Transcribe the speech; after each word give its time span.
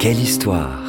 Quelle 0.00 0.18
histoire 0.18 0.80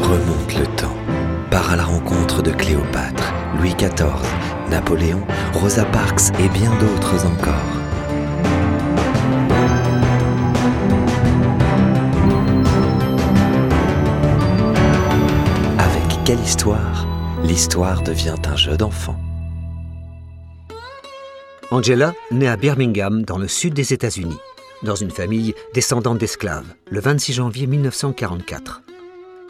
Remonte 0.00 0.58
le 0.58 0.64
temps, 0.74 0.88
part 1.50 1.72
à 1.72 1.76
la 1.76 1.84
rencontre 1.84 2.40
de 2.40 2.50
Cléopâtre, 2.50 3.34
Louis 3.58 3.74
XIV, 3.74 4.06
Napoléon, 4.70 5.20
Rosa 5.52 5.84
Parks 5.84 6.30
et 6.42 6.48
bien 6.48 6.70
d'autres 6.78 7.26
encore. 7.26 7.79
Quelle 16.30 16.44
histoire 16.44 17.08
L'histoire 17.42 18.02
devient 18.04 18.36
un 18.44 18.54
jeu 18.54 18.76
d'enfant. 18.76 19.18
Angela 21.72 22.14
naît 22.30 22.46
à 22.46 22.56
Birmingham, 22.56 23.24
dans 23.24 23.36
le 23.36 23.48
sud 23.48 23.74
des 23.74 23.92
États-Unis, 23.92 24.38
dans 24.84 24.94
une 24.94 25.10
famille 25.10 25.56
descendante 25.74 26.18
d'esclaves, 26.18 26.72
le 26.88 27.00
26 27.00 27.32
janvier 27.32 27.66
1944. 27.66 28.82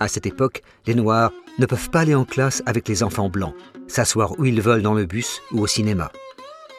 À 0.00 0.08
cette 0.08 0.24
époque, 0.24 0.62
les 0.86 0.94
Noirs 0.94 1.32
ne 1.58 1.66
peuvent 1.66 1.90
pas 1.90 2.00
aller 2.00 2.14
en 2.14 2.24
classe 2.24 2.62
avec 2.64 2.88
les 2.88 3.02
enfants 3.02 3.28
blancs, 3.28 3.54
s'asseoir 3.86 4.38
où 4.38 4.46
ils 4.46 4.62
veulent 4.62 4.80
dans 4.80 4.94
le 4.94 5.04
bus 5.04 5.42
ou 5.52 5.60
au 5.60 5.66
cinéma. 5.66 6.10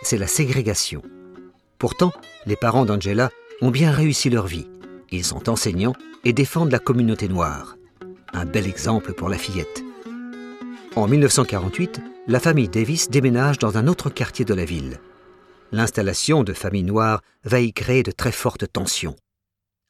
C'est 0.01 0.17
la 0.17 0.25
ségrégation. 0.25 1.03
Pourtant, 1.77 2.11
les 2.47 2.55
parents 2.55 2.85
d'Angela 2.85 3.29
ont 3.61 3.69
bien 3.69 3.91
réussi 3.91 4.31
leur 4.31 4.47
vie. 4.47 4.67
Ils 5.11 5.25
sont 5.25 5.47
enseignants 5.47 5.93
et 6.23 6.33
défendent 6.33 6.71
la 6.71 6.79
communauté 6.79 7.27
noire. 7.27 7.75
Un 8.33 8.45
bel 8.45 8.65
exemple 8.65 9.13
pour 9.13 9.29
la 9.29 9.37
fillette. 9.37 9.80
En 10.97 11.07
1948, 11.07 12.01
la 12.27 12.41
famille 12.41 12.67
Davis 12.67 13.09
déménage 13.09 13.57
dans 13.57 13.77
un 13.77 13.87
autre 13.87 14.09
quartier 14.09 14.43
de 14.43 14.53
la 14.53 14.65
ville. 14.65 14.99
L'installation 15.71 16.43
de 16.43 16.51
familles 16.51 16.83
noires 16.83 17.21
va 17.45 17.61
y 17.61 17.71
créer 17.71 18.03
de 18.03 18.11
très 18.11 18.33
fortes 18.33 18.69
tensions. 18.69 19.15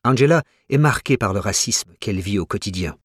Angela 0.03 0.43
est 0.69 0.77
marquée 0.77 1.17
par 1.17 1.33
le 1.33 1.39
racisme 1.39 1.91
qu'elle 1.99 2.19
vit 2.19 2.37
au 2.37 2.45
quotidien. 2.45 2.97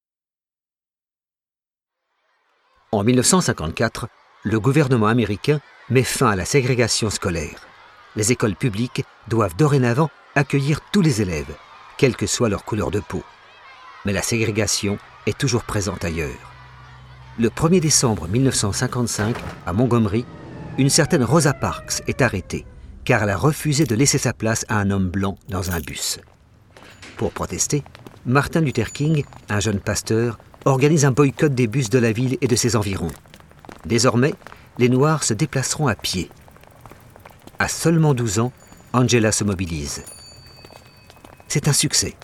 En 2.92 3.02
1954, 3.02 4.08
le 4.42 4.60
gouvernement 4.60 5.06
américain 5.06 5.60
met 5.88 6.04
fin 6.04 6.28
à 6.28 6.36
la 6.36 6.44
ségrégation 6.44 7.08
scolaire. 7.08 7.66
Les 8.14 8.30
écoles 8.30 8.56
publiques 8.56 9.04
doivent 9.28 9.56
dorénavant 9.56 10.10
accueillir 10.34 10.82
tous 10.92 11.00
les 11.00 11.22
élèves, 11.22 11.56
quelle 11.96 12.14
que 12.14 12.26
soit 12.26 12.50
leur 12.50 12.66
couleur 12.66 12.90
de 12.90 13.00
peau. 13.00 13.22
Mais 14.04 14.12
la 14.12 14.22
ségrégation 14.22 14.98
est 15.24 15.38
toujours 15.38 15.64
présente 15.64 16.04
ailleurs. 16.04 16.55
Le 17.38 17.50
1er 17.50 17.80
décembre 17.80 18.28
1955, 18.28 19.36
à 19.66 19.72
Montgomery, 19.72 20.24
une 20.78 20.88
certaine 20.88 21.22
Rosa 21.22 21.52
Parks 21.52 22.02
est 22.06 22.22
arrêtée 22.22 22.64
car 23.06 23.22
elle 23.22 23.30
a 23.30 23.36
refusé 23.36 23.84
de 23.84 23.94
laisser 23.94 24.18
sa 24.18 24.32
place 24.32 24.66
à 24.68 24.78
un 24.78 24.90
homme 24.90 25.08
blanc 25.08 25.36
dans 25.48 25.70
un 25.70 25.80
bus. 25.80 26.18
Pour 27.16 27.32
protester, 27.32 27.82
Martin 28.26 28.60
Luther 28.60 28.92
King, 28.92 29.24
un 29.48 29.60
jeune 29.60 29.80
pasteur, 29.80 30.38
organise 30.64 31.04
un 31.04 31.12
boycott 31.12 31.54
des 31.54 31.68
bus 31.68 31.88
de 31.88 32.00
la 32.00 32.10
ville 32.10 32.36
et 32.40 32.48
de 32.48 32.56
ses 32.56 32.74
environs. 32.74 33.12
Désormais, 33.84 34.34
les 34.78 34.88
Noirs 34.88 35.22
se 35.22 35.32
déplaceront 35.32 35.86
à 35.86 35.94
pied. 35.94 36.30
À 37.60 37.68
seulement 37.68 38.12
12 38.12 38.40
ans, 38.40 38.52
Angela 38.92 39.30
se 39.30 39.44
mobilise. 39.44 40.02
C'est 41.46 41.68
un 41.68 41.72
succès. 41.72 42.14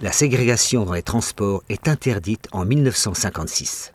La 0.00 0.12
ségrégation 0.12 0.84
dans 0.84 0.92
les 0.92 1.02
transports 1.02 1.64
est 1.68 1.88
interdite 1.88 2.46
en 2.52 2.64
1956. 2.64 3.92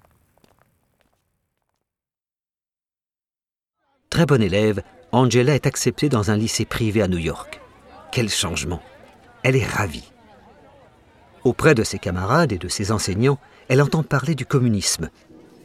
Très 4.13 4.27
bonne 4.27 4.43
élève, 4.43 4.83
Angela 5.11 5.55
est 5.55 5.65
acceptée 5.65 6.07
dans 6.07 6.29
un 6.29 6.37
lycée 6.37 6.65
privé 6.65 7.01
à 7.01 7.07
New 7.07 7.17
York. 7.17 7.59
Quel 8.11 8.29
changement 8.29 8.79
Elle 9.41 9.55
est 9.55 9.65
ravie. 9.65 10.11
Auprès 11.43 11.73
de 11.73 11.83
ses 11.83 11.97
camarades 11.97 12.51
et 12.51 12.59
de 12.59 12.67
ses 12.67 12.91
enseignants, 12.91 13.39
elle 13.69 13.81
entend 13.81 14.03
parler 14.03 14.35
du 14.35 14.45
communisme, 14.45 15.09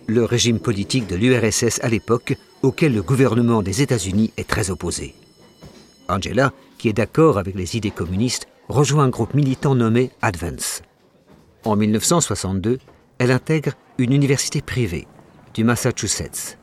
le 0.06 0.24
régime 0.24 0.60
politique 0.60 1.06
de 1.06 1.14
l'URSS 1.14 1.80
à 1.82 1.90
l'époque 1.90 2.38
auquel 2.62 2.94
le 2.94 3.02
gouvernement 3.02 3.62
des 3.62 3.82
États-Unis 3.82 4.32
est 4.38 4.48
très 4.48 4.70
opposé. 4.70 5.14
Angela, 6.08 6.54
qui 6.78 6.88
est 6.88 6.94
d'accord 6.94 7.36
avec 7.36 7.54
les 7.54 7.76
idées 7.76 7.90
communistes, 7.90 8.48
rejoint 8.70 9.04
un 9.04 9.10
groupe 9.10 9.34
militant 9.34 9.74
nommé 9.74 10.10
Advance. 10.22 10.80
En 11.66 11.76
1962, 11.76 12.78
elle 13.18 13.30
intègre 13.30 13.74
une 13.98 14.14
université 14.14 14.62
privée 14.62 15.06
du 15.52 15.64
Massachusetts 15.64 16.57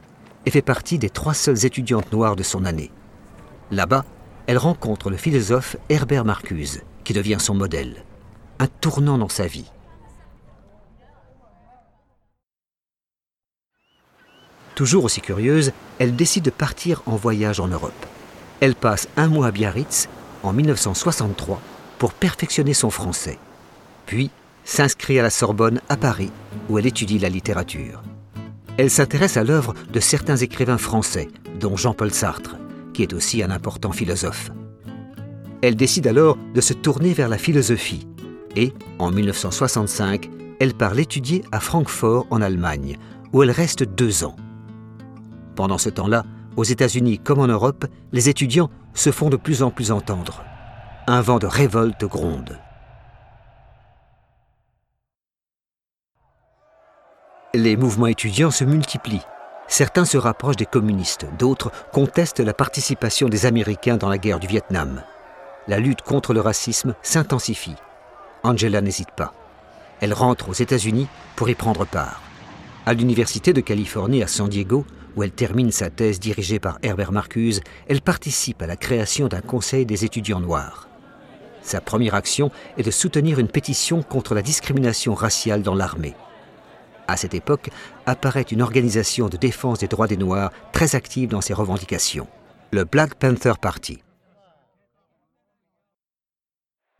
et 0.46 0.52
fait 0.52 0.62
partie 0.62 0.98
des 0.98 1.10
trois 1.10 1.34
seules 1.34 1.66
étudiantes 1.66 2.12
noires 2.12 2.36
de 2.36 2.44
son 2.44 2.66
année. 2.66 2.92
Là-bas, 3.72 4.06
elle 4.48 4.58
rencontre 4.58 5.10
le 5.10 5.18
philosophe 5.18 5.76
Herbert 5.90 6.26
Marcuse, 6.26 6.82
qui 7.04 7.14
devient 7.14 7.38
son 7.40 7.56
modèle. 7.56 8.04
Un 8.60 8.68
tournant 8.68 9.18
dans 9.18 9.30
sa 9.30 9.48
vie. 9.48 9.72
Toujours 14.76 15.06
aussi 15.06 15.22
curieuse, 15.22 15.72
elle 16.00 16.16
décide 16.16 16.44
de 16.44 16.50
partir 16.50 17.02
en 17.06 17.16
voyage 17.16 17.60
en 17.60 17.68
Europe. 17.68 18.06
Elle 18.60 18.76
passe 18.76 19.08
un 19.16 19.28
mois 19.28 19.48
à 19.48 19.52
Biarritz 19.52 20.10
en 20.44 20.54
1963 20.54 21.62
pour 21.98 22.14
perfectionner 22.14 22.74
son 22.74 22.90
français. 22.90 23.40
Puis 24.06 24.30
s'inscrit 24.66 25.20
à 25.20 25.24
la 25.24 25.30
Sorbonne 25.30 25.82
à 25.90 25.96
Paris 25.96 26.32
où 26.70 26.78
elle 26.78 26.88
étudie 26.88 27.20
la 27.20 27.30
littérature. 27.30 28.02
Elle 28.78 28.90
s'intéresse 28.90 29.38
à 29.38 29.44
l'œuvre 29.44 29.74
de 29.94 30.00
certains 30.00 30.36
écrivains 30.36 30.78
français, 30.78 31.30
dont 31.60 31.78
Jean-Paul 31.78 32.12
Sartre, 32.12 32.58
qui 32.94 33.04
est 33.04 33.14
aussi 33.14 33.42
un 33.42 33.52
important 33.52 33.92
philosophe. 33.92 34.52
Elle 35.62 35.76
décide 35.76 36.08
alors 36.08 36.38
de 36.54 36.62
se 36.62 36.74
tourner 36.74 37.14
vers 37.14 37.30
la 37.30 37.38
philosophie 37.38 38.08
et, 38.56 38.74
en 39.00 39.12
1965, 39.12 40.30
elle 40.60 40.74
part 40.74 40.94
l'étudier 40.94 41.44
à 41.52 41.60
Francfort 41.60 42.28
en 42.30 42.42
Allemagne, 42.42 42.98
où 43.34 43.44
elle 43.44 43.52
reste 43.52 43.84
deux 43.84 44.24
ans. 44.24 44.36
Pendant 45.56 45.78
ce 45.78 45.90
temps-là, 45.90 46.26
aux 46.58 46.64
États-Unis 46.64 47.20
comme 47.20 47.40
en 47.40 47.48
Europe, 47.48 47.86
les 48.12 48.30
étudiants 48.30 48.70
se 48.94 49.12
font 49.12 49.30
de 49.30 49.38
plus 49.38 49.64
en 49.64 49.72
plus 49.72 49.92
entendre. 49.92 50.44
Un 51.08 51.22
vent 51.22 51.40
de 51.40 51.48
révolte 51.48 52.06
gronde. 52.06 52.60
Les 57.56 57.78
mouvements 57.78 58.08
étudiants 58.08 58.52
se 58.52 58.66
multiplient. 58.66 59.26
Certains 59.70 60.04
se 60.04 60.18
rapprochent 60.18 60.58
des 60.58 60.66
communistes, 60.66 61.26
d'autres 61.40 61.72
contestent 61.94 62.42
la 62.42 62.54
participation 62.54 63.30
des 63.30 63.46
Américains 63.46 63.96
dans 63.96 64.10
la 64.10 64.18
guerre 64.18 64.42
du 64.42 64.48
Vietnam. 64.48 65.04
La 65.70 65.80
lutte 65.80 66.02
contre 66.02 66.34
le 66.34 66.42
racisme 66.42 66.96
s'intensifie. 67.02 67.78
Angela 68.44 68.82
n'hésite 68.82 69.12
pas. 69.16 69.34
Elle 70.02 70.14
rentre 70.14 70.50
aux 70.50 70.54
États-Unis 70.54 71.08
pour 71.38 71.48
y 71.48 71.56
prendre 71.56 71.86
part. 71.86 72.22
À 72.86 72.94
l'Université 72.94 73.54
de 73.54 73.62
Californie 73.62 74.22
à 74.22 74.28
San 74.28 74.50
Diego, 74.50 74.86
où 75.16 75.24
elle 75.24 75.32
termine 75.32 75.72
sa 75.72 75.90
thèse 75.90 76.20
dirigée 76.20 76.60
par 76.60 76.78
Herbert 76.84 77.14
Marcuse, 77.14 77.62
elle 77.88 78.02
participe 78.02 78.62
à 78.64 78.68
la 78.68 78.76
création 78.76 79.30
d'un 79.30 79.40
conseil 79.40 79.86
des 79.86 80.04
étudiants 80.04 80.42
noirs. 80.42 80.90
Sa 81.62 81.80
première 81.80 82.16
action 82.16 82.52
est 82.78 82.84
de 82.84 82.92
soutenir 82.92 83.40
une 83.40 83.48
pétition 83.48 84.04
contre 84.04 84.36
la 84.36 84.42
discrimination 84.42 85.14
raciale 85.14 85.62
dans 85.62 85.74
l'armée. 85.74 86.16
À 87.08 87.18
cette 87.18 87.34
époque, 87.34 87.70
apparaît 88.06 88.42
une 88.42 88.62
organisation 88.62 89.30
de 89.30 89.38
défense 89.38 89.80
des 89.80 89.88
droits 89.88 90.08
des 90.08 90.18
Noirs 90.18 90.52
très 90.72 90.96
active 90.96 91.30
dans 91.30 91.42
ses 91.42 91.54
revendications, 91.54 92.28
le 92.72 92.84
Black 92.84 93.16
Panther 93.16 93.54
Party. 93.62 94.02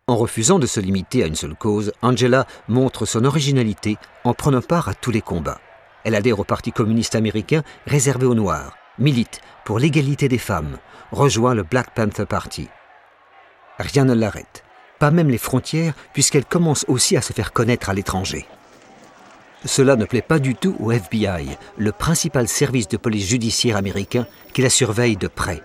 En 0.08 0.18
refusant 0.18 0.60
de 0.60 0.68
se 0.68 0.80
limiter 0.80 1.24
à 1.24 1.26
une 1.26 1.36
seule 1.36 1.56
cause, 1.56 1.92
Angela 2.04 2.46
montre 2.68 3.06
son 3.06 3.26
originalité 3.26 3.98
en 4.24 4.36
prenant 4.36 4.62
part 4.62 4.88
à 4.88 4.94
tous 4.94 5.10
les 5.10 5.22
combats. 5.22 5.60
Elle 6.04 6.14
adhère 6.14 6.40
au 6.40 6.44
Parti 6.44 6.72
communiste 6.72 7.16
américain 7.16 7.64
réservé 7.88 8.28
aux 8.28 8.36
Noirs, 8.36 8.78
milite 9.00 9.42
pour 9.66 9.80
l'égalité 9.80 10.28
des 10.28 10.38
femmes, 10.38 10.78
rejoint 11.12 11.56
le 11.56 11.64
Black 11.64 11.96
Panther 11.96 12.28
Party. 12.28 12.70
Rien 13.80 14.06
ne 14.06 14.14
l'arrête, 14.14 14.64
pas 15.00 15.10
même 15.10 15.30
les 15.30 15.40
frontières, 15.40 15.96
puisqu'elle 16.14 16.46
commence 16.46 16.86
aussi 16.88 17.18
à 17.18 17.24
se 17.24 17.34
faire 17.34 17.52
connaître 17.52 17.90
à 17.90 17.96
l'étranger. 17.96 18.46
Cela 19.66 19.96
ne 19.96 20.06
plaît 20.06 20.22
pas 20.22 20.40
du 20.40 20.54
tout 20.56 20.76
au 20.80 20.92
FBI, 20.92 21.58
le 21.78 21.92
principal 21.92 22.48
service 22.48 22.88
de 22.88 22.98
police 22.98 23.28
judiciaire 23.28 23.78
américain 23.78 24.28
qui 24.54 24.62
la 24.62 24.70
surveille 24.70 25.18
de 25.18 25.28
près. 25.28 25.64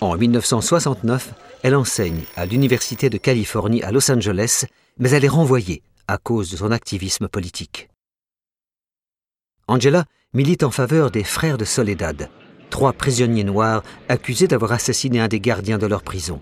En 0.00 0.16
1969, 0.16 1.34
elle 1.62 1.74
enseigne 1.74 2.22
à 2.36 2.46
l'Université 2.46 3.10
de 3.10 3.18
Californie 3.18 3.82
à 3.82 3.90
Los 3.90 4.10
Angeles, 4.10 4.66
mais 4.98 5.10
elle 5.10 5.24
est 5.24 5.28
renvoyée 5.28 5.82
à 6.06 6.18
cause 6.18 6.50
de 6.50 6.56
son 6.56 6.70
activisme 6.70 7.26
politique. 7.26 7.88
Angela 9.66 10.04
milite 10.32 10.62
en 10.62 10.70
faveur 10.70 11.10
des 11.10 11.24
frères 11.24 11.58
de 11.58 11.64
Soledad, 11.64 12.28
trois 12.70 12.92
prisonniers 12.92 13.44
noirs 13.44 13.82
accusés 14.08 14.46
d'avoir 14.46 14.72
assassiné 14.72 15.20
un 15.20 15.28
des 15.28 15.40
gardiens 15.40 15.78
de 15.78 15.86
leur 15.86 16.02
prison. 16.02 16.40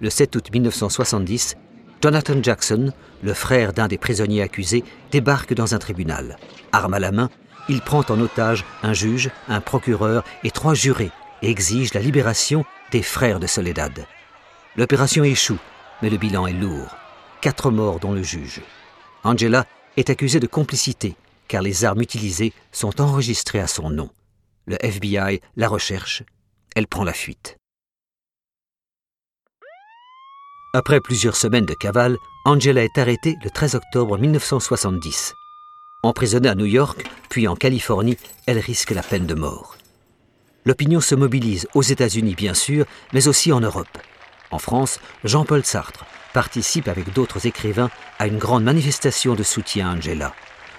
Le 0.00 0.10
7 0.10 0.36
août 0.36 0.48
1970, 0.52 1.56
Jonathan 2.02 2.42
Jackson, 2.42 2.92
le 3.22 3.34
frère 3.34 3.72
d'un 3.72 3.86
des 3.86 3.98
prisonniers 3.98 4.42
accusés, 4.42 4.84
débarque 5.10 5.52
dans 5.52 5.74
un 5.74 5.78
tribunal. 5.78 6.38
Arme 6.72 6.94
à 6.94 6.98
la 6.98 7.12
main, 7.12 7.28
il 7.68 7.82
prend 7.82 8.04
en 8.08 8.20
otage 8.20 8.64
un 8.82 8.94
juge, 8.94 9.30
un 9.48 9.60
procureur 9.60 10.24
et 10.42 10.50
trois 10.50 10.74
jurés 10.74 11.10
et 11.42 11.50
exige 11.50 11.92
la 11.94 12.00
libération 12.00 12.64
des 12.90 13.02
frères 13.02 13.38
de 13.40 13.46
Soledad. 13.46 14.06
L'opération 14.76 15.24
échoue, 15.24 15.58
mais 16.00 16.10
le 16.10 16.16
bilan 16.16 16.46
est 16.46 16.52
lourd. 16.52 16.96
Quatre 17.42 17.70
morts 17.70 18.00
dont 18.00 18.12
le 18.12 18.22
juge. 18.22 18.62
Angela 19.22 19.66
est 19.96 20.10
accusée 20.10 20.40
de 20.40 20.46
complicité 20.46 21.16
car 21.48 21.62
les 21.62 21.84
armes 21.84 22.00
utilisées 22.00 22.52
sont 22.70 23.00
enregistrées 23.00 23.60
à 23.60 23.66
son 23.66 23.90
nom. 23.90 24.08
Le 24.66 24.76
FBI 24.84 25.40
la 25.56 25.68
recherche. 25.68 26.22
Elle 26.76 26.86
prend 26.86 27.02
la 27.02 27.12
fuite. 27.12 27.59
Après 30.72 31.00
plusieurs 31.00 31.34
semaines 31.34 31.66
de 31.66 31.74
cavale, 31.74 32.16
Angela 32.44 32.84
est 32.84 32.96
arrêtée 32.96 33.36
le 33.42 33.50
13 33.50 33.74
octobre 33.74 34.16
1970. 34.16 35.34
Emprisonnée 36.04 36.48
à 36.48 36.54
New 36.54 36.64
York, 36.64 37.10
puis 37.28 37.48
en 37.48 37.56
Californie, 37.56 38.16
elle 38.46 38.60
risque 38.60 38.92
la 38.92 39.02
peine 39.02 39.26
de 39.26 39.34
mort. 39.34 39.76
L'opinion 40.64 41.00
se 41.00 41.16
mobilise 41.16 41.66
aux 41.74 41.82
États-Unis 41.82 42.36
bien 42.36 42.54
sûr, 42.54 42.86
mais 43.12 43.26
aussi 43.26 43.52
en 43.52 43.58
Europe. 43.58 43.98
En 44.52 44.60
France, 44.60 45.00
Jean-Paul 45.24 45.64
Sartre 45.64 46.06
participe 46.32 46.86
avec 46.86 47.12
d'autres 47.12 47.48
écrivains 47.48 47.90
à 48.20 48.28
une 48.28 48.38
grande 48.38 48.62
manifestation 48.62 49.34
de 49.34 49.42
soutien 49.42 49.90
à 49.90 49.94
Angela. 49.94 50.32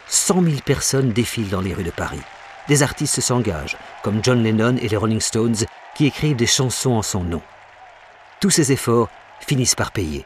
100 0.07 0.43
000 0.43 0.55
personnes 0.65 1.11
défilent 1.11 1.49
dans 1.49 1.59
les 1.59 1.73
rues 1.73 1.83
de 1.83 1.91
Paris. 1.91 2.21
Des 2.69 2.81
artistes 2.81 3.19
s'engagent, 3.19 3.75
comme 4.03 4.23
John 4.23 4.41
Lennon 4.41 4.77
et 4.77 4.87
les 4.87 4.95
Rolling 4.95 5.19
Stones, 5.19 5.65
qui 5.95 6.05
écrivent 6.05 6.37
des 6.37 6.47
chansons 6.47 6.91
en 6.91 7.01
son 7.01 7.25
nom. 7.25 7.41
Tous 8.39 8.49
ces 8.49 8.71
efforts 8.71 9.09
finissent 9.47 9.75
par 9.75 9.91
payer. 9.91 10.25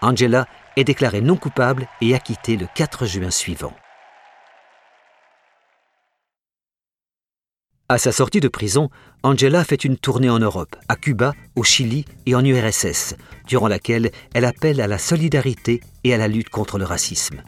Angela 0.00 0.46
est 0.76 0.84
déclarée 0.84 1.20
non 1.20 1.36
coupable 1.36 1.88
et 2.00 2.14
acquittée 2.14 2.56
le 2.56 2.66
4 2.74 3.06
juin 3.06 3.30
suivant. 3.30 3.74
À 7.90 7.96
sa 7.96 8.12
sortie 8.12 8.40
de 8.40 8.48
prison, 8.48 8.90
Angela 9.22 9.64
fait 9.64 9.82
une 9.82 9.96
tournée 9.96 10.28
en 10.28 10.38
Europe, 10.38 10.76
à 10.88 10.96
Cuba, 10.96 11.32
au 11.56 11.64
Chili 11.64 12.04
et 12.26 12.34
en 12.34 12.44
URSS, 12.44 13.16
durant 13.46 13.66
laquelle 13.66 14.10
elle 14.34 14.44
appelle 14.44 14.82
à 14.82 14.86
la 14.86 14.98
solidarité 14.98 15.80
et 16.04 16.12
à 16.12 16.18
la 16.18 16.28
lutte 16.28 16.50
contre 16.50 16.78
le 16.78 16.84
racisme. 16.84 17.42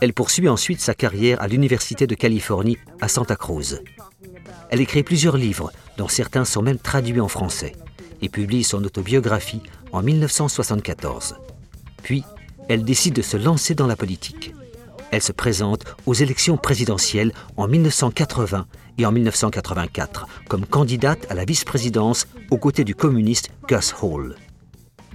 Elle 0.00 0.14
poursuit 0.14 0.48
ensuite 0.48 0.80
sa 0.80 0.94
carrière 0.94 1.40
à 1.40 1.46
l'Université 1.46 2.08
de 2.08 2.14
Californie 2.16 2.78
à 3.00 3.06
Santa 3.06 3.36
Cruz. 3.36 3.80
Elle 4.70 4.80
écrit 4.80 5.04
plusieurs 5.04 5.36
livres, 5.36 5.70
dont 5.96 6.08
certains 6.08 6.44
sont 6.44 6.62
même 6.62 6.78
traduits 6.78 7.20
en 7.20 7.28
français, 7.28 7.76
et 8.22 8.28
publie 8.28 8.64
son 8.64 8.82
autobiographie 8.82 9.62
en 9.92 10.02
1974. 10.02 11.36
Puis, 12.02 12.24
elle 12.68 12.84
décide 12.84 13.14
de 13.14 13.22
se 13.22 13.36
lancer 13.36 13.74
dans 13.74 13.86
la 13.86 13.96
politique. 13.96 14.54
Elle 15.10 15.22
se 15.22 15.32
présente 15.32 15.84
aux 16.06 16.14
élections 16.14 16.56
présidentielles 16.56 17.32
en 17.56 17.66
1980 17.66 18.66
et 18.98 19.06
en 19.06 19.12
1984 19.12 20.26
comme 20.48 20.66
candidate 20.66 21.26
à 21.30 21.34
la 21.34 21.44
vice-présidence 21.44 22.26
aux 22.50 22.58
côtés 22.58 22.84
du 22.84 22.94
communiste 22.94 23.50
Gus 23.68 23.94
Hall. 24.02 24.36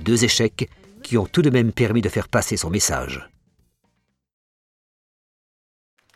Deux 0.01 0.23
échecs 0.25 0.69
qui 1.01 1.17
ont 1.17 1.25
tout 1.25 1.41
de 1.41 1.49
même 1.49 1.71
permis 1.71 2.01
de 2.01 2.09
faire 2.09 2.27
passer 2.27 2.57
son 2.57 2.69
message. 2.69 3.29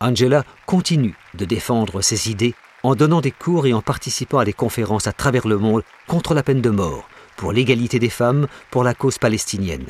Angela 0.02 0.44
continue 0.66 1.16
de 1.34 1.46
défendre 1.46 2.02
ses 2.02 2.32
idées 2.32 2.56
en 2.84 2.96
donnant 2.96 3.22
des 3.22 3.32
cours 3.32 3.68
et 3.68 3.74
en 3.74 3.82
participant 3.82 4.40
à 4.40 4.46
des 4.46 4.54
conférences 4.54 5.08
à 5.08 5.14
travers 5.14 5.48
le 5.48 5.58
monde 5.58 5.84
contre 6.08 6.34
la 6.34 6.44
peine 6.44 6.62
de 6.62 6.70
mort, 6.70 7.10
pour 7.40 7.54
l'égalité 7.54 8.00
des 8.00 8.10
femmes, 8.10 8.48
pour 8.70 8.84
la 8.84 8.94
cause 8.94 9.18
palestinienne. 9.18 9.86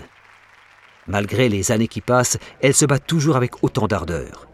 Malgré 1.08 1.50
les 1.50 1.72
années 1.72 1.88
qui 1.88 2.00
passent, 2.00 2.38
elle 2.62 2.76
se 2.76 2.86
bat 2.86 3.00
toujours 3.00 3.36
avec 3.36 3.64
autant 3.64 3.88
d'ardeur. 3.88 4.48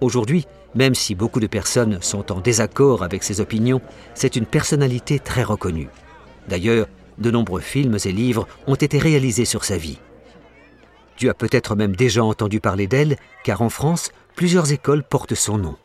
Aujourd'hui, 0.00 0.46
même 0.76 0.94
si 0.94 1.16
beaucoup 1.16 1.40
de 1.40 1.48
personnes 1.48 2.00
sont 2.00 2.30
en 2.30 2.40
désaccord 2.40 3.02
avec 3.02 3.24
ses 3.24 3.40
opinions, 3.40 3.80
c'est 4.14 4.36
une 4.36 4.46
personnalité 4.46 5.18
très 5.18 5.42
reconnue. 5.42 5.88
D'ailleurs, 6.46 6.86
de 7.18 7.32
nombreux 7.32 7.60
films 7.60 7.98
et 8.04 8.12
livres 8.12 8.46
ont 8.68 8.76
été 8.76 8.98
réalisés 8.98 9.44
sur 9.44 9.64
sa 9.64 9.76
vie. 9.76 9.98
Tu 11.16 11.28
as 11.28 11.34
peut-être 11.34 11.74
même 11.74 11.96
déjà 11.96 12.22
entendu 12.22 12.60
parler 12.60 12.86
d'elle, 12.86 13.16
car 13.42 13.62
en 13.62 13.68
France, 13.68 14.12
plusieurs 14.36 14.70
écoles 14.70 15.02
portent 15.02 15.34
son 15.34 15.58
nom. 15.58 15.76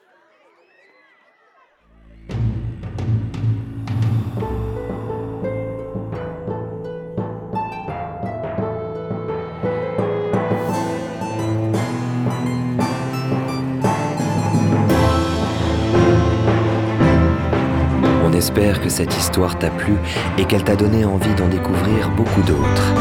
J'espère 18.55 18.81
que 18.81 18.89
cette 18.89 19.17
histoire 19.17 19.57
t'a 19.57 19.71
plu 19.71 19.95
et 20.37 20.45
qu'elle 20.45 20.63
t'a 20.63 20.75
donné 20.75 21.05
envie 21.05 21.33
d'en 21.33 21.47
découvrir 21.47 22.11
beaucoup 22.11 22.41
d'autres. 22.43 22.93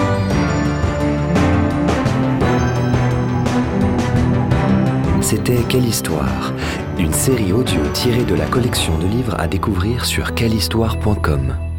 C'était 5.20 5.58
Quelle 5.68 5.84
histoire 5.84 6.54
Une 6.98 7.12
série 7.12 7.52
audio 7.52 7.82
tirée 7.92 8.24
de 8.24 8.34
la 8.34 8.46
collection 8.46 8.96
de 8.96 9.06
livres 9.06 9.38
à 9.38 9.46
découvrir 9.46 10.06
sur 10.06 10.32
quellehistoire.com. 10.32 11.71